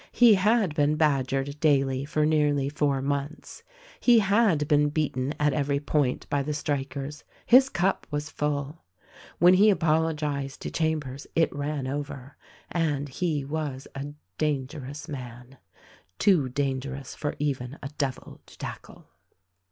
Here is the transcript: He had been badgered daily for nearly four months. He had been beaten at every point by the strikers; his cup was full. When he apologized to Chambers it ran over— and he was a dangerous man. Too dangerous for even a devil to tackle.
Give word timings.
He 0.13 0.33
had 0.33 0.73
been 0.73 0.95
badgered 0.95 1.59
daily 1.59 2.05
for 2.05 2.25
nearly 2.25 2.69
four 2.69 3.03
months. 3.03 3.61
He 3.99 4.17
had 4.17 4.67
been 4.67 4.89
beaten 4.89 5.35
at 5.39 5.53
every 5.53 5.79
point 5.79 6.27
by 6.27 6.41
the 6.41 6.55
strikers; 6.55 7.23
his 7.45 7.69
cup 7.69 8.07
was 8.09 8.31
full. 8.31 8.83
When 9.37 9.53
he 9.53 9.69
apologized 9.69 10.59
to 10.63 10.71
Chambers 10.71 11.27
it 11.35 11.55
ran 11.55 11.85
over— 11.85 12.35
and 12.71 13.09
he 13.09 13.45
was 13.45 13.87
a 13.93 14.13
dangerous 14.39 15.07
man. 15.07 15.59
Too 16.17 16.49
dangerous 16.49 17.13
for 17.13 17.35
even 17.37 17.77
a 17.83 17.89
devil 17.99 18.41
to 18.47 18.57
tackle. 18.57 19.05